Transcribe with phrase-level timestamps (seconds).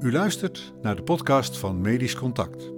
[0.00, 2.70] U luistert naar de podcast van Medisch Contact.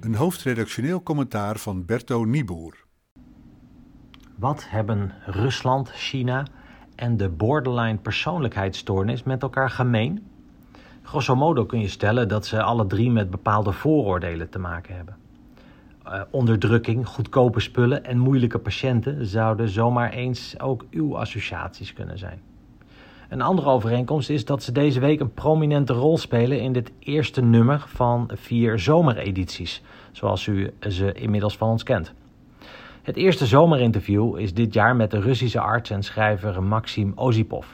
[0.00, 2.84] Een hoofdredactioneel commentaar van Berto Nieboer.
[4.38, 6.46] Wat hebben Rusland, China
[6.94, 10.26] en de borderline persoonlijkheidsstoornis met elkaar gemeen?
[11.02, 15.16] Grosso modo kun je stellen dat ze alle drie met bepaalde vooroordelen te maken hebben.
[16.06, 22.40] Uh, onderdrukking, goedkope spullen en moeilijke patiënten zouden zomaar eens ook uw associaties kunnen zijn.
[23.28, 27.42] Een andere overeenkomst is dat ze deze week een prominente rol spelen in dit eerste
[27.42, 29.82] nummer van vier zomeredities,
[30.12, 32.12] zoals u ze inmiddels van ons kent.
[33.02, 37.66] Het eerste zomerinterview is dit jaar met de Russische arts en schrijver Maxim Ozipov.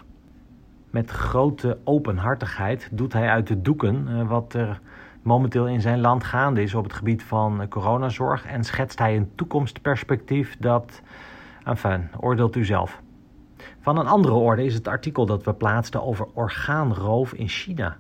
[0.90, 4.80] Met grote openhartigheid doet hij uit de doeken uh, wat er
[5.26, 9.30] momenteel in zijn land gaande is op het gebied van coronazorg en schetst hij een
[9.34, 11.02] toekomstperspectief dat,
[11.64, 13.00] enfin, oordeelt u zelf.
[13.80, 17.96] Van een andere orde is het artikel dat we plaatsten over orgaanroof in China.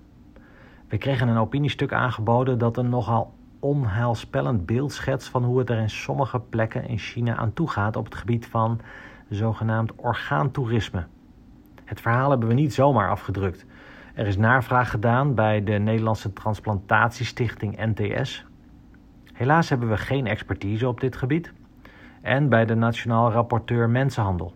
[0.88, 5.78] We kregen een opiniestuk aangeboden dat een nogal onheilspellend beeld schetst van hoe het er
[5.78, 8.80] in sommige plekken in China aan toe gaat op het gebied van
[9.28, 11.06] zogenaamd orgaantoerisme.
[11.84, 13.66] Het verhaal hebben we niet zomaar afgedrukt.
[14.16, 18.44] Er is navraag gedaan bij de Nederlandse Transplantatiestichting NTS.
[19.32, 21.52] Helaas hebben we geen expertise op dit gebied.
[22.22, 24.54] En bij de Nationaal Rapporteur Mensenhandel.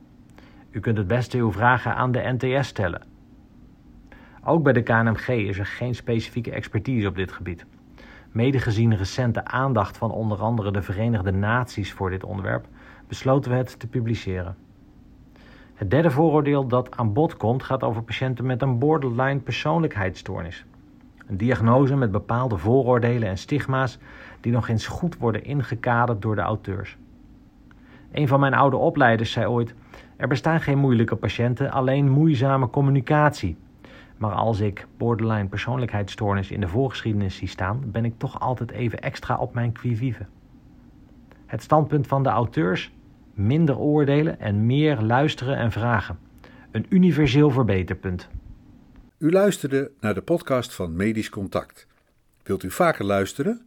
[0.70, 3.02] U kunt het beste uw vragen aan de NTS stellen.
[4.44, 7.66] Ook bij de KNMG is er geen specifieke expertise op dit gebied.
[8.30, 12.66] Mede gezien recente aandacht van onder andere de Verenigde Naties voor dit onderwerp,
[13.08, 14.56] besloten we het te publiceren.
[15.80, 20.64] Het derde vooroordeel dat aan bod komt gaat over patiënten met een borderline persoonlijkheidsstoornis.
[21.26, 23.98] Een diagnose met bepaalde vooroordelen en stigma's
[24.40, 26.96] die nog eens goed worden ingekaderd door de auteurs.
[28.12, 29.74] Een van mijn oude opleiders zei ooit:
[30.16, 33.56] Er bestaan geen moeilijke patiënten, alleen moeizame communicatie.
[34.16, 39.00] Maar als ik borderline persoonlijkheidsstoornis in de voorgeschiedenis zie staan, ben ik toch altijd even
[39.00, 40.26] extra op mijn qui vive.
[41.46, 42.92] Het standpunt van de auteurs
[43.46, 46.18] minder oordelen en meer luisteren en vragen.
[46.70, 48.28] Een universeel verbeterpunt.
[49.18, 51.86] U luisterde naar de podcast van Medisch Contact.
[52.42, 53.60] Wilt u vaker luisteren?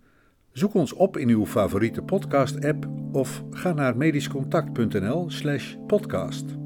[0.51, 6.62] Zoek ons op in uw favoriete podcast-app of ga naar medischcontact.nl/podcast.